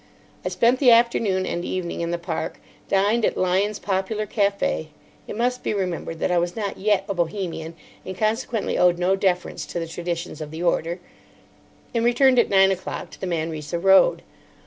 I 0.43 0.49
spent 0.49 0.79
the 0.79 0.89
afternoon 0.89 1.45
and 1.45 1.63
evening 1.63 2.01
in 2.01 2.09
the 2.09 2.17
Park, 2.17 2.59
dined 2.89 3.23
at 3.23 3.37
Lyons' 3.37 3.77
Popular 3.77 4.25
Café 4.25 4.87
(it 5.27 5.37
must 5.37 5.61
be 5.61 5.75
remembered 5.75 6.17
that 6.21 6.31
I 6.31 6.39
was 6.39 6.55
not 6.55 6.79
yet 6.79 7.05
a 7.07 7.13
Bohemian, 7.13 7.75
and 8.03 8.17
consequently 8.17 8.79
owed 8.79 8.97
no 8.97 9.15
deference 9.15 9.63
to 9.67 9.79
the 9.79 9.85
traditions 9.87 10.41
of 10.41 10.49
the 10.49 10.63
order); 10.63 10.99
and 11.93 12.03
returned 12.03 12.39
at 12.39 12.49
nine 12.49 12.71
o'clock 12.71 13.11
to 13.11 13.21
the 13.21 13.27
Manresa 13.27 13.77
Road. 13.77 14.23